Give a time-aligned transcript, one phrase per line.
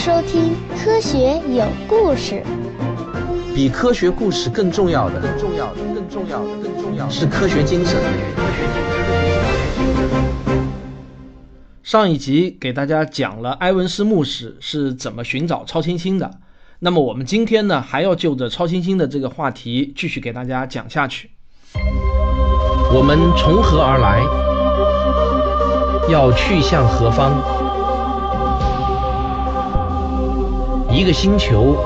[0.00, 2.42] 收听《科学有故事》。
[3.54, 8.00] 比科学故事更重要的，更重要的，更重要的，更重要的是科学精神。
[11.82, 16.30] 上一集给大家讲了埃文斯牧师是怎么寻找超新星的。
[16.78, 21.28] 那么我们今天呢，还要就着超新星的这个话题继续给大家讲下去。
[22.94, 24.22] 我们从何而来？
[26.10, 27.59] 要去向何方？
[30.92, 31.76] 一个星球，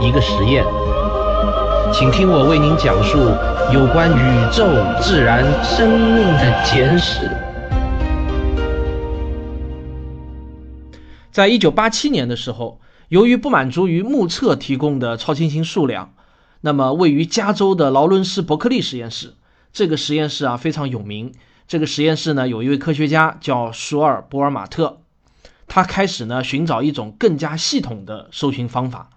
[0.00, 0.64] 一个实验，
[1.92, 3.16] 请听我为您讲述
[3.72, 4.66] 有关宇宙、
[5.00, 7.30] 自然、生命的简史。
[11.30, 16.12] 在一九八七年的时候，由于不满足于目测提供的超新星数量，
[16.62, 19.34] 那么位于加州的劳伦斯伯克利实验室，
[19.72, 21.32] 这个实验室啊非常有名。
[21.68, 24.98] 这个实验室呢，有一位科学家叫舒尔波尔马特，
[25.68, 29.10] 他开始呢寻找一种更加系统的搜寻方法。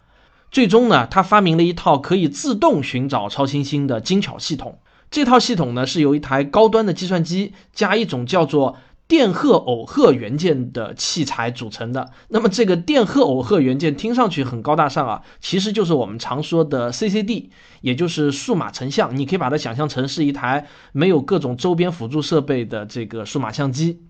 [0.52, 4.80] 最终呢，他发明了一套可以自动寻找超新星的精巧系统。
[5.10, 12.12] 这套系统呢是由一台高端的计算机加一种叫做电荷耦合元件的器材组成的。
[12.30, 17.50] 那么这个电荷耦合元件听上去很高大上啊，其实就是我们常说的 CCD，
[17.82, 19.18] 也就是数码成像。
[19.18, 24.02] 你可以把它想象成是一台没有各种周边辅助设备的这个数码相机。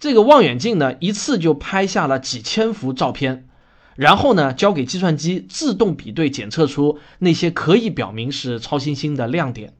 [0.00, 3.46] 这个望远镜呢，一次就拍下了几千幅照片，
[3.96, 9.74] 然后呢，交给计算机自动比对检测出那些可以表明是超新星的亮点。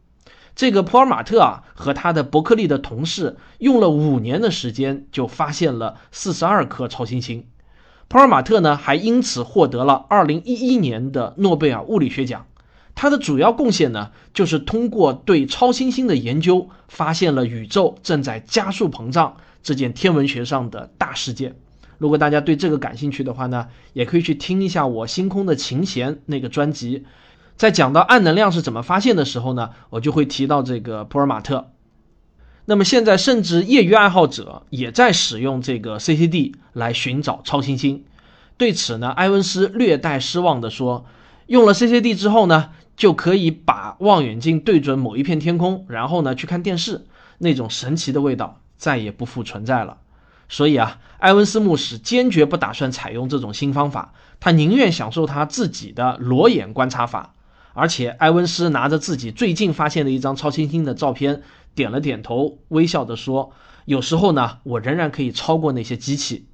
[0.54, 7.46] 这个普尔马特啊和他的伯克利的同事用了五年的时间，就发现了四十二颗超新星。
[8.08, 12.44] 普尔马特呢还因此获得了二零一一年的诺贝尔物理学奖。
[12.94, 21.56] 他的主要贡献呢，就是通过对超新星的研究，发现了宇宙正在加速膨胀这件天文学上的大事件。
[21.98, 27.04] 如果大家对这个感兴趣的话呢，也可以去听一下我《星空的琴弦》那个专辑。
[27.56, 31.72] 在讲到暗能量是怎么发现的时候呢，我就会提到这个普尔马特。
[32.64, 38.04] 那么现在，甚至业余爱好者也在使用这个 CCD 来寻找超新星。
[38.56, 41.04] 对此呢，埃文斯略带失望地说
[41.48, 47.06] ：“用了 CCD 之后呢，就可以把望远镜对准某一片天空，然后呢去看电视，
[47.38, 49.98] 那种神奇的味道再也不复存在了。”
[50.48, 57.34] 所以啊，埃文斯牧师坚决不打算采用这种新方法，他宁愿享受他自己的裸眼观察法。
[57.72, 61.42] 而且，埃文斯拿着自己最近发现的一张超新星的照片，
[61.76, 63.52] 点了点头，微笑地说
[63.86, 66.48] ：“有时候呢，我仍然可以超过那些机器。”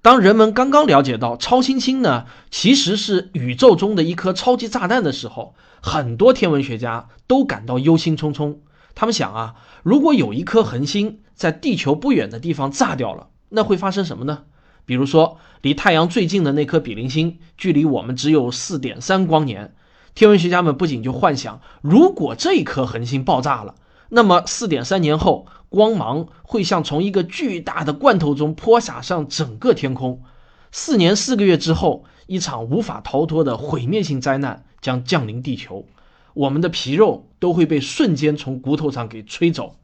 [0.00, 8.58] 当人们刚刚了解到超新星呢，其实是宇宙中的一颗超级炸弹的时候，很多天文学家都感到忧心忡忡。
[8.94, 14.44] 他们想啊，如果有一颗恒星在地球不远的地方炸掉了，那会发生什么呢？
[14.86, 19.74] 比如说，离太阳最近的那颗比邻星，距离我们只有四点三光年。
[20.14, 23.74] 天文学家们不仅就幻想，如果这一颗恒星爆炸了，
[24.10, 30.22] 那么四点三年后，光芒会像从一个巨大的罐头中泼洒上整个天空。
[30.70, 35.86] 四年四个月之后，一场无法逃脱的毁灭性灾难将降临地球，
[36.34, 39.76] 我们的皮肉都会被瞬间从骨头上给吹走。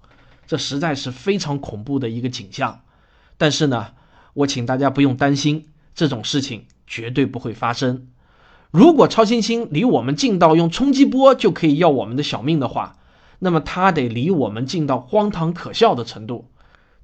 [0.46, 2.82] 这实在是非常恐怖的一个景象。
[3.38, 3.92] 但是呢，
[4.34, 8.08] 我请大家不用担心，这种事情绝对不会发生。
[8.70, 12.98] 如果超新星离我们近到用冲击波就可以要我们的小命的话，
[13.38, 16.50] 那么它得离我们近到荒唐可笑的程度，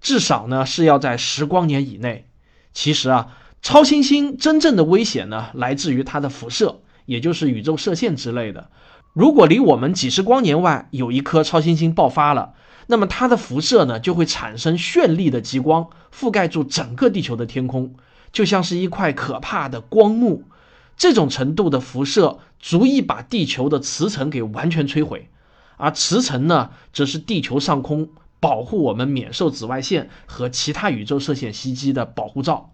[0.00, 2.28] 至少呢是要在十光年以内。
[2.72, 8.70] 其实啊，超新星真正的危险呢来自于它的辐射，也就是宇宙射线之类的。
[9.16, 12.52] 如果离我们几十光年外有一颗超新星爆发了，
[12.86, 17.94] 那么它的辐射呢就会产生绚丽的极光，覆盖住整个地球的天空，
[18.30, 20.44] 就像是一块可怕的光幕。
[20.98, 25.30] 这种程度的辐射足以把地球的磁层给完全摧毁，
[25.78, 32.70] 而磁层呢，则是地球上空保护我们免受紫外线和其他宇宙射线袭击的保护罩。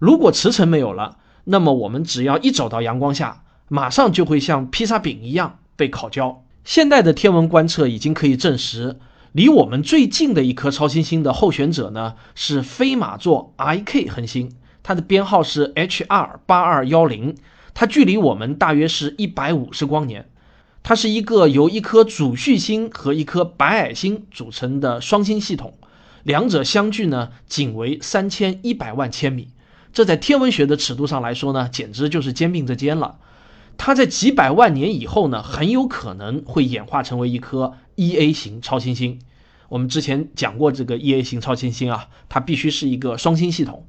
[0.00, 6.44] 如果磁层没有了，那么我们只要一走到阳光下，马上就会像披萨饼一样被烤焦。
[6.64, 8.98] 现代的天文观测已经可以证实，
[9.32, 17.36] 离我们最近的一颗超新星的候选者呢，是飞马座 I K 恒星，它的编号是 H R 八二幺零。
[17.74, 20.30] 它距离我们大约是一百五十光年，
[20.84, 25.74] 它是一个由一颗主序星和一颗白矮星组成的双星系统，
[26.22, 29.48] 两者相距呢仅为三千一百万千米，
[29.92, 33.18] 这在天文学的尺度上来说呢，简直就是肩并着肩了。
[33.76, 39.20] 它在几百万年以后呢，很有可能会演化成为一颗 E A 型超新星。
[39.68, 43.86] 我们之前讲过这个 E A 型超新星啊，它必须是一个双星系统。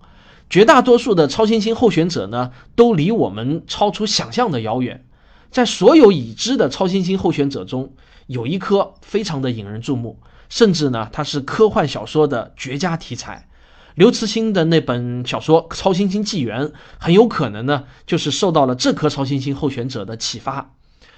[0.50, 5.06] 绝大多数的超新星候选者呢，都离我们超出想象的遥远。
[5.50, 7.94] 在所有已知的超新星候选者中，
[8.28, 13.48] 有一颗非常的引人注目，甚至呢，它是科幻小说的绝佳题材。
[13.96, 16.68] 刘慈欣的那本小说《超新星纪元》
[17.00, 20.74] 很有可能呢，就是受到了这颗超新星候选者的启发。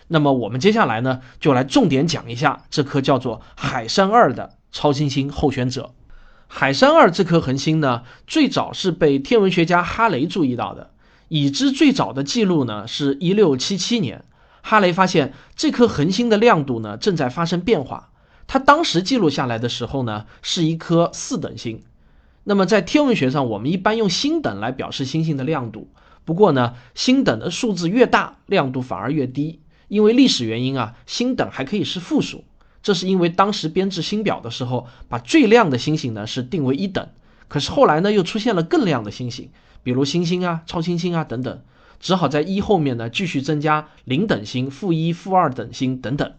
[0.08, 5.92] 那么我们接下来呢，就来重点讲一下这颗叫做海山二的超新星候选者。
[6.48, 10.92] 海山二这颗恒星呢，最早是被天文学家哈雷注意到的。
[11.30, 14.24] 已知最早的记录呢，是一六七七年，
[14.62, 18.12] 哈雷发现这颗恒星的亮度呢正在发生变化。
[18.46, 21.82] 他当时记录下来的时候呢，是一颗四等星。
[22.50, 25.90] 那么在天文学上，我们一般用星等来表示星星的亮度。
[26.24, 29.60] 不过呢，星等的数字越大，亮度反而越低。
[29.90, 32.46] 因为历史原因啊，星等还可以是负数。
[32.82, 37.10] 这是因为当时编制星表的时候，把最亮的星星呢是定为一等。
[37.50, 39.50] 可是后来呢，又出现了更亮的星星，
[39.84, 41.62] 比如星星啊、超新星啊等等，
[42.00, 46.32] 只好在一后面呢继续增加零等星、负一、负二等星等等。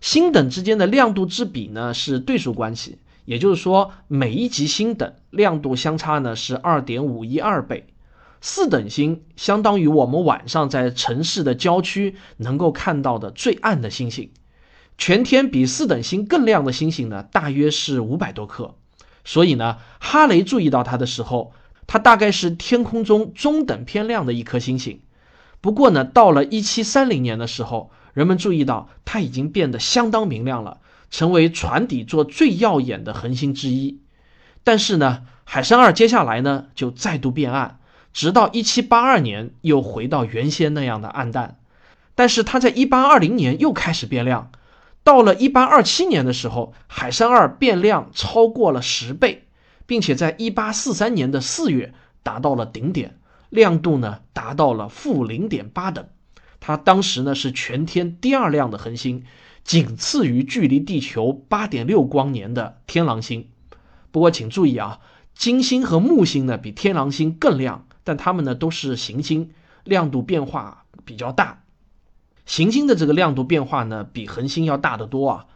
[0.00, 2.98] 星等之间的亮度之比呢是对数关系。
[3.24, 7.86] 也就是说，每一级星等亮度相差呢是二点五一二倍，
[8.40, 14.30] 四等星相当于我们晚上在城市的郊区能够看到的最暗的星星。
[14.98, 18.74] 全天比四等星更亮的星星呢，大约是五百多颗。
[19.24, 21.52] 所以呢，哈雷注意到它的时候，
[21.86, 25.00] 它大概是天空中中等偏亮的一颗星星。
[25.60, 30.78] 不过呢，到了一七三零年的时候，人们注意到它已经变得相当明亮了。
[31.12, 34.00] 成为船底座最耀眼的恒星之一，
[34.64, 37.78] 但是呢，海山二接下来呢就再度变暗，
[38.14, 41.58] 直到一七八二年又回到原先那样的暗淡。
[42.14, 44.50] 但是它在一八二零年又开始变亮，
[45.04, 49.44] 到了一八二七年的时候，海山二变亮超过了十倍，
[49.84, 51.92] 并且在一八四三年的四月
[52.22, 53.18] 达到了顶点，
[53.50, 56.06] 亮度呢达到了负零点八等。
[56.58, 59.24] 它当时呢是全天第二亮的恒星。
[59.64, 63.48] 仅次于距离地球八点六光年的天狼星。
[64.10, 64.98] 不过请注意啊，
[65.34, 69.50] 金星和木星呢比天狼星更亮，但它们呢都是行星，
[69.84, 71.62] 亮度变化比较大。
[72.44, 75.46] 行星的这个亮度变化呢比恒星要大得多啊。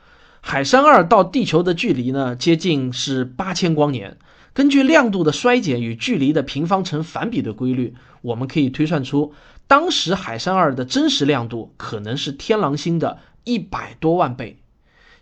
[0.40, 4.18] 海山二到地球的距离呢接近是八千光年。
[4.54, 9.34] 根据亮度的衰减与距离的平方成反比的规律，我们可以推算出
[9.66, 13.18] 当时海山二的真实亮度可能是天狼星的。
[13.46, 14.58] 一百多万倍。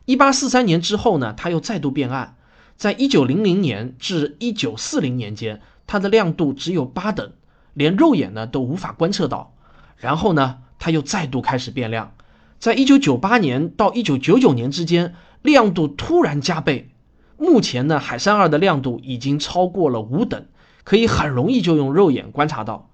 [0.07, 2.37] 一八四三年之后呢，它又再度变暗。
[2.77, 7.33] 在一九零零年至一九四零年间，它的亮度只有八等，
[7.75, 9.55] 连肉眼呢都无法观测到。
[9.97, 12.15] 然后呢，它又再度开始变亮。
[12.59, 16.91] 在一九九八年到一九九九年之间，亮度突然加倍。
[17.37, 20.47] 目前呢，海山二的亮度已经超过了五等，
[20.83, 22.91] 可以很容易就用肉眼观察到。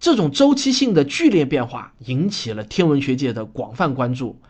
[0.00, 4.40] 这种周期性的剧烈变化引起了天文学界的广泛关注。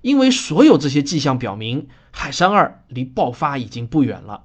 [0.00, 4.44] 因为所有这些迹象表明，海山二离爆发已经不远了。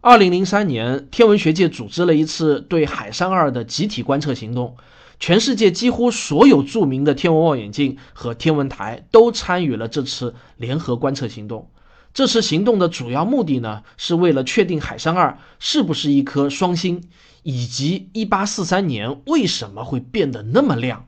[0.00, 4.76] 二零零三年，天文学界组织了一次对海山二的集体观测行动，
[5.18, 11.70] 全世界几乎所有著名的天文望远镜和天文台都参与了这次联合观测行动。
[12.12, 17.02] 这次行动的主要目的呢，是为了确定海山二是不是一颗双星，
[17.42, 21.06] 以及一八四三年为什么会变得那么亮。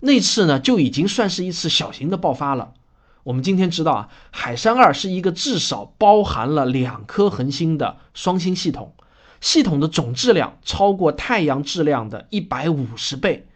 [0.00, 2.72] 那次呢，就已经算是一次小型的爆发了。
[3.24, 8.94] 我们今天知道啊，海山二是一个至少包含了两颗恒星的双星系统，
[9.40, 13.46] 系统的总质量超过太阳质量的一百五十倍。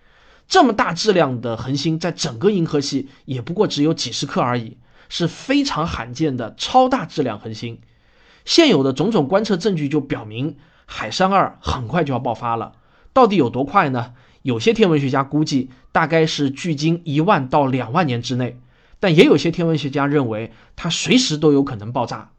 [0.46, 4.76] 这么大质量的恒星，在整个银河系也不过只有几十颗而已，
[5.08, 7.80] 是非常罕见的超大质量恒星。
[8.44, 12.74] 现有的种种观测证据就表明，海山二很快就要爆发了。
[13.12, 14.12] 到底有多快呢？
[14.42, 18.60] 有些天文学家估计，大概是距今一万到两万年之内。
[19.00, 22.30] 但也有些天文学家认为，它随时都有可能爆炸。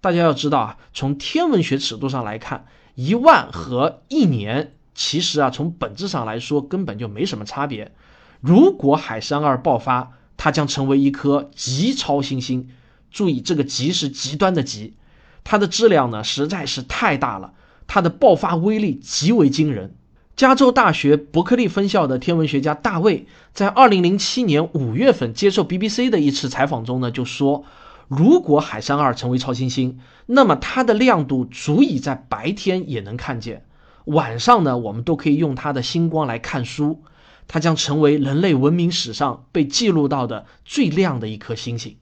[0.00, 7.92] 大家要知道啊，从天文学尺度上来看，一万和一年其实啊，从本质上来说根本就没什么差别。
[8.40, 12.68] 如果海山二爆发，它将成为一颗极超新星。
[13.10, 14.94] 注意，这个极是极端的极，
[15.42, 17.54] 它的质量呢实在是太大了，
[17.86, 19.96] 它的爆发威力极为惊人。
[20.36, 27.64] 加州大学伯克利分校的天文学家大卫在2007年5月份接受 BBC 的一次采访中呢，就说，
[28.08, 33.64] 如果海山二成为超新星，那么它的亮度足以在白天也能看见，
[34.06, 37.02] 晚上呢，我们都可以用它的星光来看书，
[37.46, 41.96] 它将成为人类文明史上被记录到的最亮的一颗星星。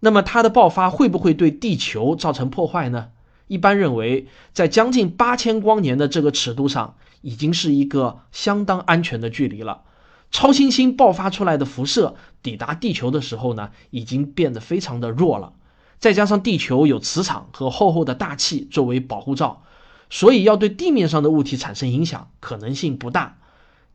[0.00, 3.10] 那么它的爆发会不会对地球造成破坏呢？
[3.46, 9.82] 一般认为，在将近八千光年的这个尺度上，已经是一个相当安全的距离了。
[10.30, 15.54] 超新星爆发出来的辐射抵达地球的时候呢，已经变得非常的弱了。
[15.98, 19.62] 再加上地球有磁场和厚厚的大气作为保护罩，
[20.10, 23.38] 所以要对地面上的物体产生影响可能性不大。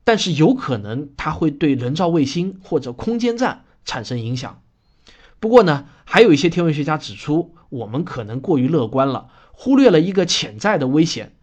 [0.03, 4.61] 但是有可能它会对人造卫星或者空间站产生影响。
[5.39, 11.33] 不过呢，还有一些天文学家指出，我们可能过于乐观了，忽略了一个潜在的危险。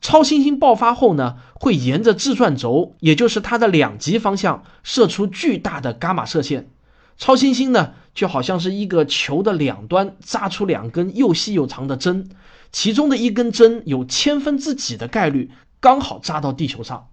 [0.00, 6.70] 超新星爆发后呢，会沿着自转轴，也就是它的两极方向，射出巨大的伽马射线。
[7.18, 12.30] 超新星呢，就好像是一个球的两端扎出两根又细又长的针，
[12.72, 17.08] 其中的一根针有千分之几的概率刚好扎到地球上。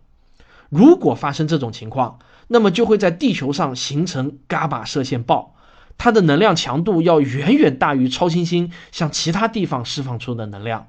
[0.70, 5.56] 如果发生这种情况，那么就会在地球上形成伽马射线暴，
[5.98, 10.88] 它的能量强度要远远大于超新星向其他地方释放出的能量。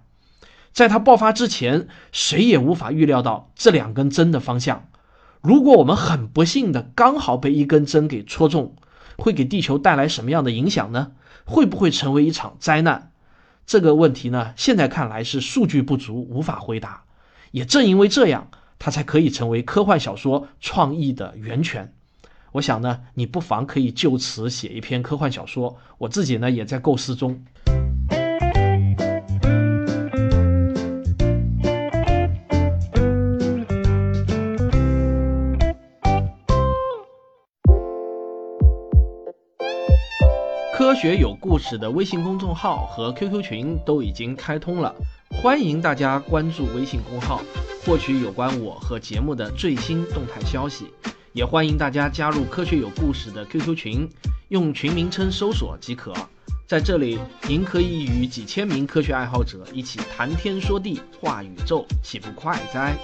[0.72, 4.88] 在它爆发之前，谁也无法预料到这两根针的方向。
[5.40, 8.74] 如果我们很不幸的刚好被一根针给戳中，
[9.16, 11.12] 会给地球带来什么样的影响呢？
[11.44, 13.10] 会不会成为一场灾难？
[13.66, 17.04] 这个问题呢，现在看来是数据不足，无法回答。
[17.50, 18.48] 也正因为这样，
[18.78, 21.92] 它才可以成为科幻小说创意的源泉。
[22.52, 25.78] 我想呢，你不妨可以就此写一篇科幻小说。
[25.98, 27.44] 我自己呢，也在构思中。
[41.00, 44.92] 学有故事的微信公众号和 QQ 群都已经开通了，
[45.30, 47.40] 欢迎大家关注微信公号，
[47.84, 50.86] 获取有关我和节目的最新动态消息。
[51.32, 54.08] 也欢迎大家加入科学有故事的 QQ 群，
[54.48, 56.12] 用群名称搜索即可。
[56.66, 62.96] 在这里，您可以与几千名科学爱好者一起谈天说地、话宇宙，岂不快哉？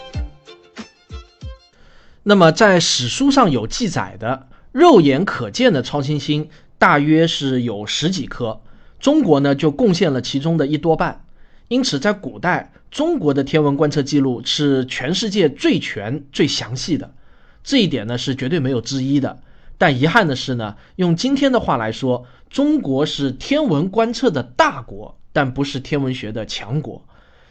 [2.24, 6.48] 那么，在史书上有记载的肉眼可见的超新星。
[6.84, 8.60] 大约是有十几颗，
[9.00, 11.24] 中国呢就贡献了其中的一多半，
[11.68, 17.14] 因此在古代，中国的天文观测记录是全世界最全、最详细的，
[17.62, 19.40] 这一点呢是绝对没有之一的。
[19.78, 27.02] 但遗憾的是呢，用今天的话来说，中国是天文观测的大国，但不是天文学的强国。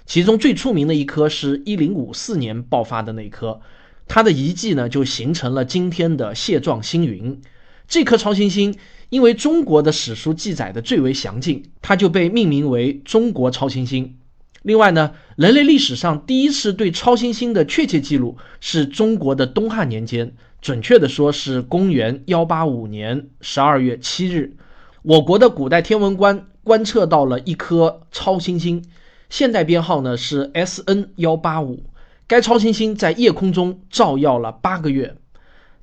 [0.05, 3.61] 其中最出名的一颗是一零五四年爆发的那颗，
[4.07, 7.41] 它的遗迹呢就形成了今天的蟹状星云。
[7.87, 8.77] 这颗超新星。
[9.13, 14.17] 因为中国的史书记载的最为详尽，它就被命名为中国超新星。
[14.63, 24.55] 另外呢，人类历史上第一次对超新星的确切记录是中国的东汉年间，准确的说是公元幺八五年十二月七日，
[25.03, 28.83] 我国的古代天文观观测到了一颗超新星，
[29.29, 31.83] 现代编号呢是 S N 幺八五。
[32.25, 35.15] 该超新星在夜空中照耀了八个月，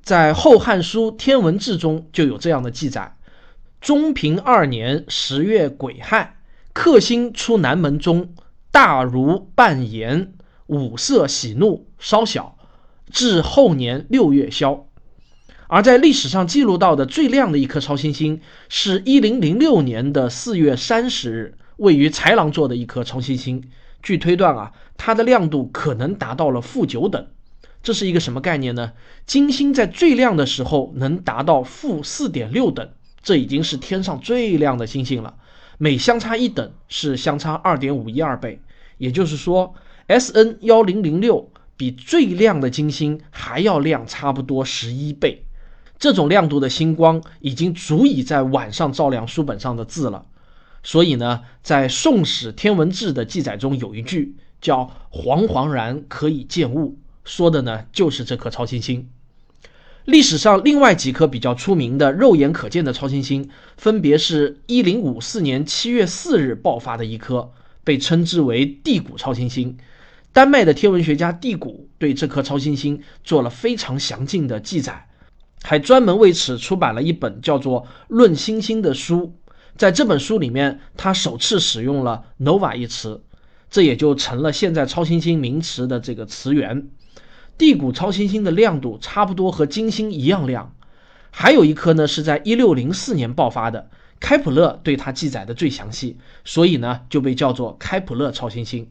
[0.03, 3.15] 在《后汉书·天文志》中就有这样的记载。
[3.81, 6.37] 中平二年十月癸亥，
[6.71, 8.29] 克星出南门中，
[8.69, 10.33] 大如半岩，
[10.67, 12.55] 五色喜怒，稍小。
[13.11, 14.85] 至后年六月消。
[15.67, 23.63] 而在历史上记录到的最亮的一颗超新星，是一零零六年的四月三十日，位于豺狼座的一颗超新星。
[24.03, 27.27] 据推断啊，它的亮度可能达到了负九等。
[27.81, 28.91] 这是一个什么概念呢？
[29.25, 32.87] 金星在最亮的时候能达到负四点六等。
[33.23, 35.35] 这已经是天上最亮的星星了，
[35.77, 38.59] 每相差一等是相差二点五一二倍，
[38.97, 39.73] 也就是说
[40.07, 45.45] ，S N 幺零零六比最亮的金星还要亮差不多十一倍。
[45.99, 50.25] 这种亮度的星光已经足以在晚上照亮书本上的字了。
[50.81, 59.07] 所以呢，在《宋史天文志》的记载中有一句叫“惶惶然可以见物”，说的呢就是这颗超新星。
[60.05, 67.51] 历史上另外几颗比较出名的肉眼可见的超新星，分别是一零五四年七月四日爆发的一颗，
[67.83, 69.77] 被称之为地谷超新星。
[70.33, 75.07] 丹麦的天文学家地谷对这颗超新星做了非常详尽的记载，
[75.61, 79.35] 还专门为此出版了一本叫做《论星星》的书。
[79.77, 83.21] 在这本书里面，他首次使用了 “nova” 一词，
[83.69, 86.87] 这也就成了现在超新星名词的这个词源。
[87.61, 90.73] 地谷超新星的亮度差不多和金星一样亮，
[91.29, 98.87] 还有一颗呢是在一六零四年爆发的，开普勒对它记载的最详细，所以呢就被叫做开普勒超新星。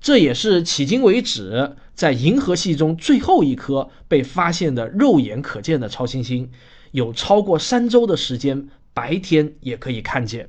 [0.00, 6.48] 这也是迄今为止在银河系中最后一颗被发现的肉眼可见的超新星，
[6.92, 10.48] 有超过三周的时间，白天也可以看见。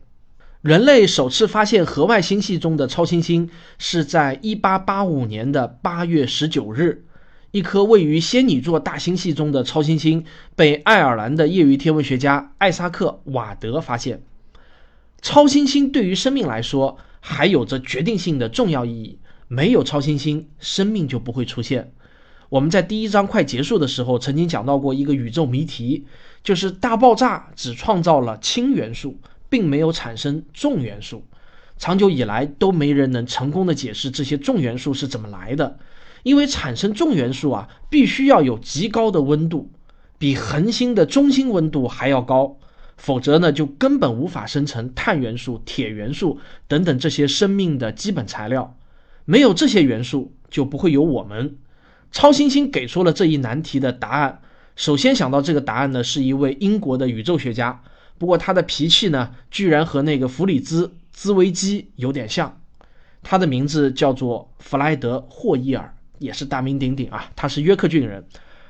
[0.62, 3.50] 人类首次发现河外星系中的超新星
[3.80, 7.06] 是在1885年的8月19日，
[7.54, 14.24] 一颗位于仙女座大星系中的超新星被爱尔兰的业余天文学家艾萨克·瓦德发现。
[15.22, 21.94] 超新星对于生命来说还有着决定性的重要意义，没有超新星，生命就不会出现。
[22.50, 26.08] 我们在第一章快结束的时候曾经讲到过一个宇宙谜题，
[26.44, 29.20] 就是大爆炸只创造了氢元素。
[29.50, 31.28] 并没有产生重元素，
[31.78, 35.78] 长久以来都没人能成功的解释这些重元素是怎么来的。
[36.24, 39.70] 因为产生重元素啊，必须要有极高的温度，
[40.18, 42.58] 比恒星的中心温度还要高，
[42.98, 48.75] 否则呢就根本无法生成碳元素、铁元素等等这些生命的基本材料。
[49.25, 51.58] 没有这些元素，就不会有我们。
[52.12, 54.42] 超新星给出了这一难题的答案。
[54.75, 57.82] 首先想到这个答案的是一位英国的宇宙学家。
[58.18, 62.60] 不过他的脾气呢，居然和那个弗里兹·兹维基有点像。
[63.22, 67.30] 他的名字叫做弗莱德·霍伊尔，也是大名鼎鼎啊。
[67.36, 68.25] 他是约克郡人。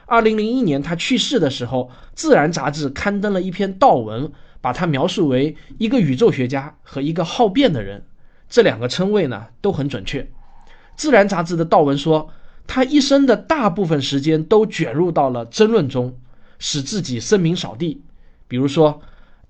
[0.05, 8.03] 二零零一年他去世的时候，《自然》杂志刊登了一篇悼文，把他描述为一个宇宙学家和一个好辩的人。
[8.50, 10.22] 这两个称谓呢都很准确。
[10.95, 12.29] 《自然》杂志的悼文说，
[12.67, 16.17] 他一生的大部分时间都卷入到了争论中，
[16.60, 18.01] 使自己声名扫地。
[18.48, 19.01] 比如说。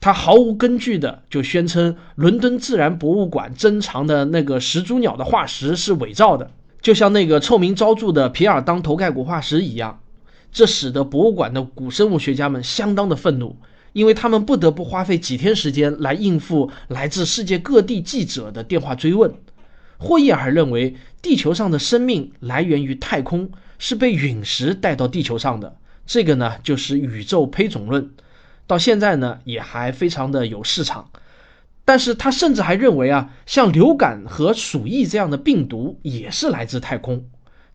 [0.03, 6.51] 他毫无根据的就宣称伦敦自然博物馆珍藏的那个始祖鸟的化石是伪造的，
[6.83, 10.01] 就像那个臭名昭著的皮尔当头盖骨化石一样。
[10.51, 13.55] 这使得博物馆的古生物学家们相当的愤怒，
[13.93, 19.33] 因为他们不得不花费几天时间来应付来自世界各地记者的电话追问。
[19.97, 23.49] 霍伊尔认为，地球上的生命来源于太空，
[23.79, 25.77] 是被陨石带到地球上的。
[26.05, 28.11] 这个呢，就是宇宙胚种论。
[28.67, 31.09] 到现在呢，也还非常的有市场，
[31.85, 37.25] 但是他甚至还认为啊，像流感和鼠疫这样的病毒也是来自太空，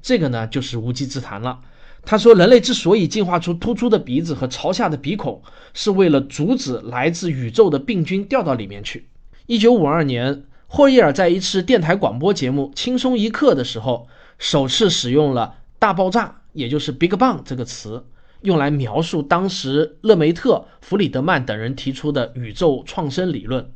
[0.00, 1.60] 这个呢就是无稽之谈了。
[2.04, 5.42] 他说，人类之所以进化出突出的鼻子和朝下的鼻孔，
[5.74, 9.08] 是为了阻止来自宇宙的病菌掉到里面去。
[9.46, 18.06] 一九五二年，霍伊尔在一次电台广播节目《轻松一刻》的时候，首次使用了“大爆炸”也就是 “Big Bang” 这个词。
[18.40, 23.68] 用来描述当时勒梅特、弗里德曼等人提出的宇宙创生理论，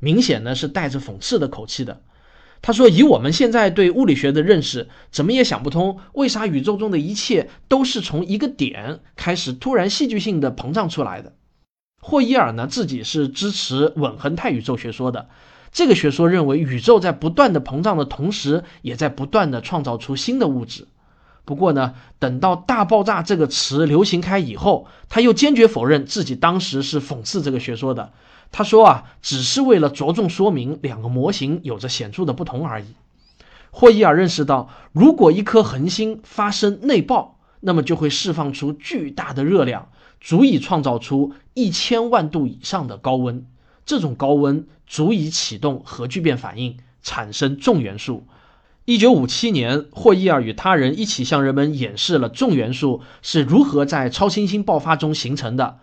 [0.00, 2.02] 明显呢是带着讽刺的口气的。
[2.62, 11.32] 他说：“以我们现在对物理学的认识，怎么也想不通，为啥宇宙中的一切都是从一个点开始突然戏剧性的膨胀出来的。”
[12.02, 15.28] 霍伊尔呢自己是支持稳恒态宇宙学说的，
[15.72, 20.86] 这个学说认为宇宙在不断的膨胀的同时，也在不断的创造出新的物质。
[21.46, 28.12] 不过呢，等到“大爆炸”这个词流行开以后，他又坚决否认自己当时是讽刺这个学说的。
[28.52, 32.86] 他说啊，只是为了着重说明两个模型有着显著的不同而已。
[33.70, 39.88] 霍伊尔认识到，如果一颗恒星发生内爆，那么就会释放出巨大的热量，
[40.20, 43.46] 足以创造出一千万度以上的高温。
[43.86, 48.26] 这种高温足以启动核聚变反应，产生重元素。
[48.84, 55.78] 一九五七年，霍伊尔与他人一起向人们演示了重元素是如何在超新星爆发中形成的。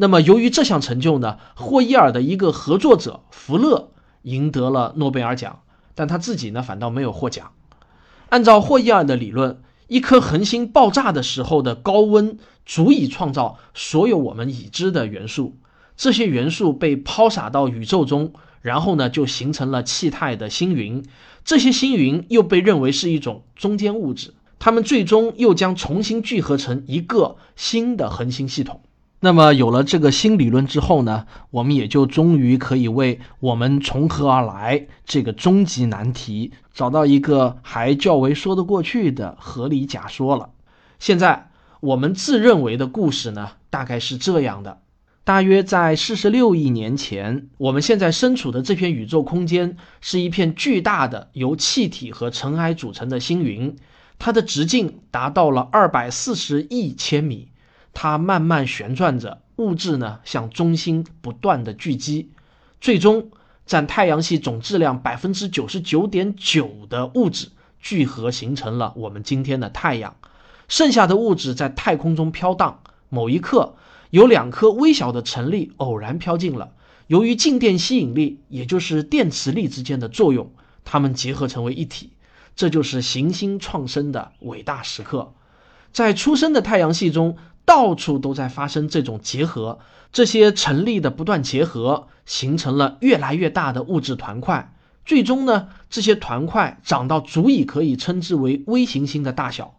[0.00, 3.90] 那么，由于这项成就呢，霍伊尔的一个合作者福勒
[4.22, 5.60] 赢得了诺贝尔奖，
[5.94, 7.50] 但他自己呢反倒没有获奖。
[8.30, 15.58] 按照霍伊尔的理论，一颗恒星爆炸的时候的高温足以创造所有我们已知的元素，
[15.98, 18.32] 这些元素被抛洒到宇宙中。
[18.62, 21.04] 然后呢，就形成了气态的星云，
[21.44, 28.80] 这些星云又被认为是一种中间物质，它们最终又将重新聚合成一个新的恒星系统。
[29.22, 40.48] 那么有了这个新理论之后呢，我们也就终于可以为我们从何而来这个终极难题找到一个还较为说得过去的合理假说了。
[40.98, 44.80] 现在我们自认为的故事呢，大概是这样的。
[45.22, 53.76] 大约在四十六亿年前，我们现在身处的这片宇宙空间是一片巨大的由气体和尘埃组成的星云，
[54.18, 57.48] 它的直径达到了二百四十亿千米。
[57.92, 62.30] 它慢慢旋转着，物质呢向中心不断的聚集，
[62.80, 63.30] 最终
[63.66, 67.48] 占太阳系总质量百分之九十九点九的物质
[67.80, 70.16] 聚合形成了我们今天的太阳。
[70.68, 73.74] 剩下的物质在太空中飘荡，某一刻。
[74.10, 76.72] 有两颗微小的尘粒偶然飘进了，
[77.06, 80.52] 由于静电吸引力，也就是电磁力之间的作用，
[80.84, 82.10] 它们结合成为一体。
[82.56, 85.32] 这就是行星创生的伟大时刻。
[85.92, 89.78] 在出生的太阳系中，到处都在发生这种结合，
[90.12, 94.74] 这些成粒的不断结合，形成了越来越大的物质团块。
[95.04, 99.76] 最终呢，这些团块长到足以可以称之为微行星的大小。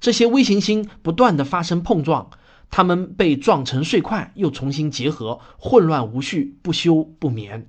[0.00, 2.30] 这些微行星不断的发生碰撞，
[2.70, 7.68] 它们被撞成碎块，又重新结合，混乱无序，不休不眠。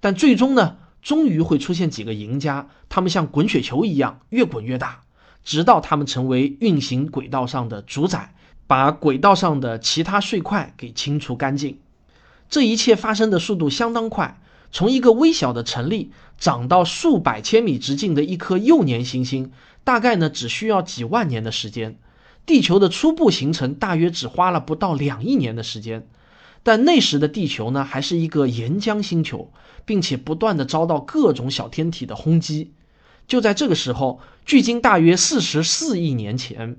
[0.00, 5.04] 但最终呢，终于会出现几个赢家，他们像滚雪球一样越滚越大，
[5.42, 8.33] 直到他们成为运行轨道上的主宰。
[8.66, 11.78] 把轨道上的其他碎块给清除干净，
[12.48, 14.40] 这一切发生的速度相当快。
[14.72, 19.52] 从一个微小的尘粒长到数百千米直径的一颗幼年行星，
[19.84, 21.96] 大概呢只需要几万年的时间。
[22.44, 26.06] 地球的初步形成大约只花了不到两亿年的时间。
[26.62, 29.52] 但那时的地球呢还是一个岩浆星球，
[29.84, 32.72] 并且不断的遭到各种小天体的轰击。
[33.28, 36.76] 就在这个时候，距今大约四十四亿年前。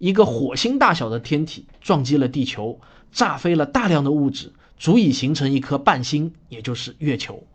[0.00, 2.80] 一个火星大小的天体撞击了地球，
[3.12, 7.46] 炸飞了大量的物质，足以形成一颗半星，也就是月球。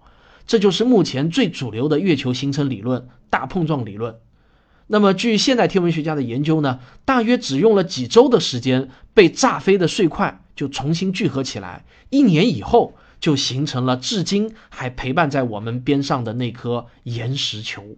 [0.46, 4.16] 这就是目前最主流的月球形成理论——大碰撞理论。
[4.86, 17.98] 那么，据现代天文学家的研究呢，大约只用了几周的时间，被炸飞的碎块就重新聚合起来，一年以后就形成了至今还陪伴在我们边上的那颗岩石球。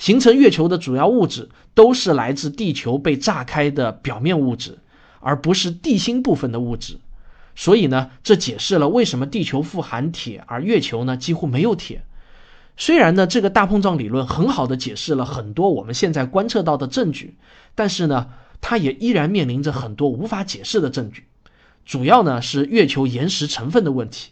[0.00, 4.78] 形成月球的主要物质都是来自地球被炸开的表面物质，
[5.20, 6.96] 而不是地心部分的物质。
[7.54, 12.02] 所以呢，这解释了为什么地球富含铁，而月球呢几乎没有铁。
[12.78, 17.36] 虽然呢，这个大碰撞理论很好的解释了很多我们现在观测到的证据，
[17.74, 18.28] 但是呢，
[18.62, 21.24] 它也依然面临着很多无法解释的证据。
[21.84, 24.30] 主要呢是月球岩石成分的问题。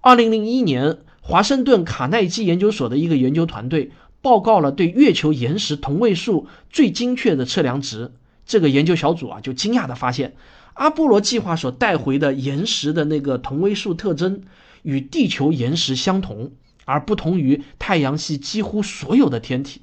[0.00, 3.92] 二零零一年，华盛顿卡耐基研究所的一个研究团队。
[4.26, 8.10] 报告了对月球岩石同位素最精确的测量值。
[8.44, 10.34] 这个研究小组啊，就惊讶地发现，
[10.74, 14.42] 阿波罗计划所带回的岩石的那个同位素特征
[14.82, 16.50] 与地球岩石相同，
[16.86, 19.82] 而不同于太阳系几乎所有的天体。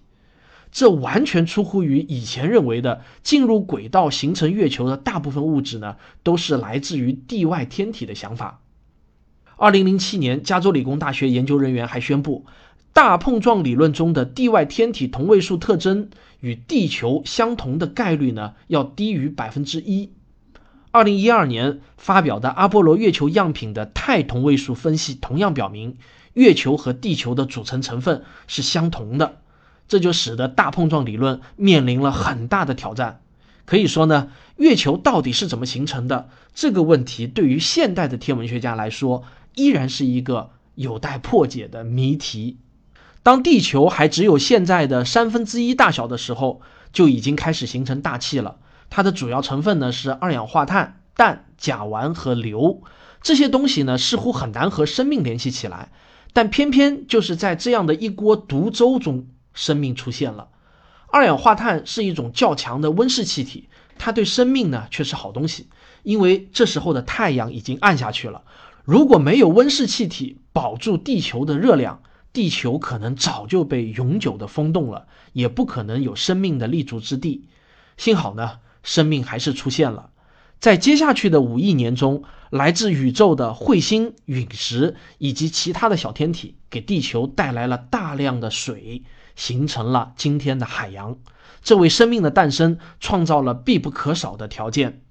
[0.74, 8.60] 这完全出乎于以前认为的，进入轨道形成月球的大部分物质呢，都是来自于地外天体的想法。
[9.56, 12.46] 二零零七年，加州理工大学研究人员还宣布。
[12.94, 20.12] 大碰撞理论中的地外天体同位素特征与地球相同的概率呢，要低于百分之一。
[20.92, 25.98] 二零一二年发表的阿波罗月球样品的钛同位素分析同样表明，
[26.34, 29.38] 月球和地球的组成成分是相同的，
[29.88, 33.22] 这就使得大碰撞理论面临了很大的挑战。
[33.66, 39.24] 可以说呢，月球到底是怎么形成的这个问题，对于现代的天文学家来说，
[39.56, 42.58] 依然是一个有待破解的谜题。
[43.24, 48.58] 当地球还只有现在的三分之一大小的时候，就已经开始形成大气了。
[48.90, 52.84] 它的主要成分呢是二氧化碳、氮、甲烷和硫。
[53.22, 55.90] 这些东西呢似乎很难和生命联系起来，
[56.34, 60.50] 但偏偏就是在这样的一锅毒粥中，生命出现了。
[61.08, 65.68] 二氧化碳是一种较强的温室气体，它对生命呢却是好东西，
[66.04, 68.42] 因为这时候的太阳已经暗下去了。
[68.84, 72.02] 如果没有温室气体保住地球的热量，
[72.34, 77.48] 地球可能早就被永久的封冻了，也不可能有生命的立足之地。
[77.96, 80.10] 幸好呢，生命还是出现了。
[80.60, 89.04] 在接下去的五亿年中，来自宇宙的彗星、陨石以及其他的小天体，给地球带来了大量的水，
[89.36, 91.18] 形成了今天的海洋。
[91.62, 95.02] 这为生命的诞生创造了必不可少的条件。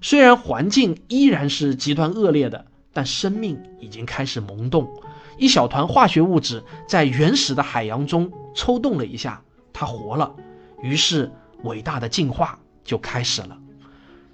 [0.00, 4.88] 虽然环境依然是极端恶劣的，但生命已经开始萌动。
[5.36, 10.34] 一小团化学物质在原始的海洋中抽动了一下，它活了，
[10.82, 11.30] 于是
[11.62, 13.56] 伟大的进化就开始了。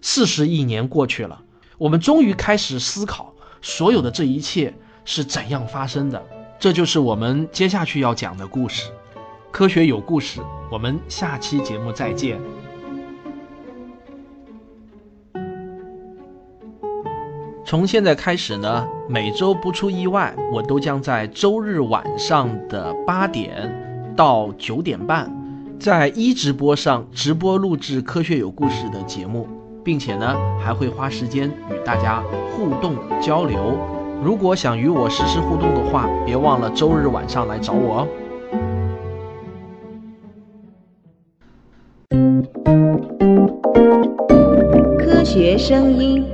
[0.01, 1.43] 四十亿年过去了，
[1.79, 6.23] 我们终于开始思考所有的这一切是怎样发生的。
[6.59, 8.91] 这就是我们接下去要讲的故事。
[9.51, 10.41] 科学有故事，
[10.71, 12.64] 我们下期节目再见。
[17.67, 25.35] 从现在开始呢，每周不出意外，我都将在周日晚上的八点到九点半，
[25.81, 29.49] 在一直播上直播录制《科学有故事》的节目，
[29.83, 32.23] 并且呢，还会花时间与大家
[32.55, 33.79] 互动交流。
[34.23, 38.09] 如果想与我实时互动的话，别忘了周日晚上来找我哦。
[44.99, 46.34] 科学声音。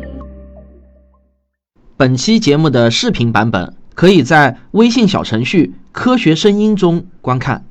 [2.00, 7.66] 本期节目的视频版本可以在微信小程序“科学声音”中观看。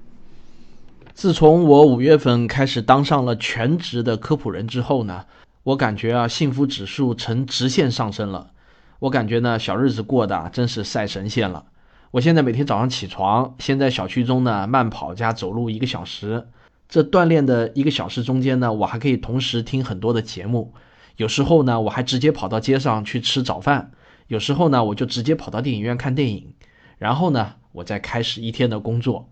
[1.15, 5.26] 自从我五月份开始当上了全职的科普人之后呢，
[5.63, 8.52] 我感觉啊，幸福指数呈直线上升了。
[9.00, 11.65] 我感觉呢，小日子过得真是赛神仙了。
[12.12, 16.46] 我现在每天早上起床，先在小区中呢慢跑加走路一个小时。
[16.88, 20.72] 这锻炼的一个小时中间呢，我还可以同时听很多的节目。
[21.18, 23.89] 有时候呢，我还直接跑到街上去吃早饭；
[24.30, 26.54] 有时候呢，我就直接跑到电影院看电影。
[27.00, 29.32] 然后呢，我再开始一天的工作，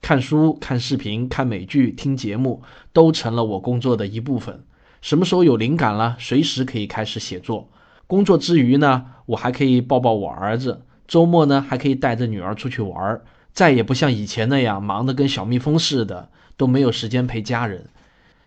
[0.00, 2.62] 看书、看视频、看美剧、听节目，
[2.94, 4.64] 都成了我工作的一部分。
[5.02, 7.70] 什么时候有灵感了，随时可以开始写作。
[8.06, 10.86] 工作之余呢，我还可以抱抱我儿子。
[11.06, 13.20] 周末呢，还可以带着女儿出去玩。
[13.52, 17.90] 再也不像以前那样忙得跟小蜜蜂似的，都没有时间陪家人。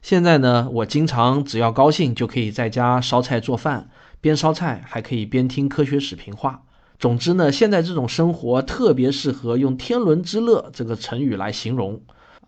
[0.02, 3.90] 现在呢，我经常只要高兴就可以在家烧菜做饭，
[4.22, 6.64] 边烧菜还可以边听科学史评话。
[6.98, 12.00] 总之呢，现在这种生活特别适合用“天伦之乐”这个成语来形容。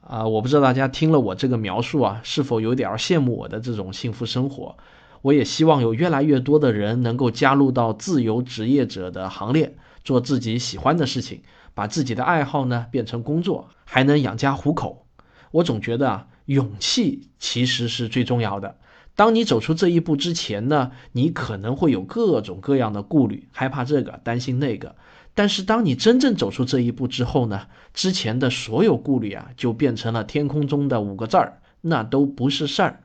[0.01, 4.77] 啊，我不知道大家听了我这个描述啊，是否有点羡慕我的这种幸福生活？
[5.21, 11.41] 我也希望有越来越多的人能够加入到自由职业者的行列，做自己喜欢的事情，
[11.73, 15.07] 把自己的爱好呢变成工作，还能养家糊口。
[15.51, 18.75] 我总觉得啊，勇气其实是最重要的。
[19.15, 24.95] 当你走出这一步之前呢，你可能会有各种各样的顾虑，害怕这个，担心那个。
[25.35, 33.01] 但是当你真正走出这一步之后呢，之前的所有顾虑啊，就变成了天空中的五个字儿，那都不是事儿。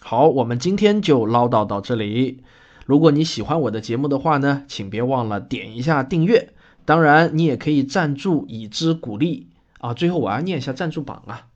[0.00, 2.42] 好，我们今天就唠叨到这里。
[2.84, 6.52] 如果你喜欢我的节目的话呢，请别忘了点一下订阅。
[6.84, 9.48] 当然，你也可以赞助以资鼓励
[9.80, 9.92] 啊。
[9.92, 11.46] 最后我要念一下赞助榜啊，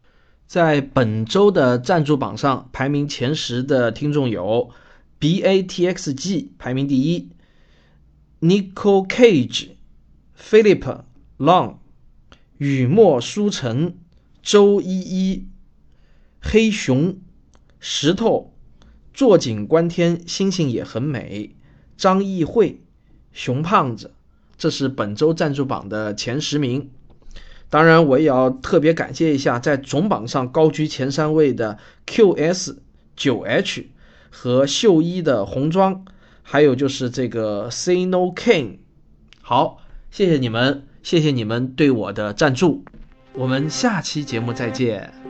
[0.50, 4.70] 在本周的赞助榜上排名前十的听众有
[5.20, 7.28] B A T X G 排名第一
[8.40, 9.68] ，Nicole Cage。
[10.36, 11.02] Philip
[11.38, 11.76] Long、
[12.58, 13.94] 雨墨书城、
[14.42, 15.46] 周依依、
[16.40, 17.20] 黑熊、
[17.78, 18.52] 石头、
[19.14, 21.54] 坐井观天，星星也很美。
[21.96, 22.82] 张艺慧、
[23.32, 24.14] 熊胖子，
[24.58, 26.90] 这是本周赞助榜的前十名。
[27.70, 32.76] 当然，我也要特别感谢一下在总榜上高居前三位的 QS
[33.16, 33.88] 九 H
[34.28, 36.04] 和秀一的红装，
[36.42, 38.78] 还有就是这个 C No King。
[39.40, 39.78] 好。
[40.12, 42.82] 谢谢你们，谢谢你们对我的赞助，
[43.32, 45.29] 我们下期节目再见。